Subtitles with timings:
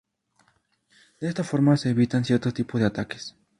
[1.19, 3.35] De esta forma se evitan cierto tipo de ataques.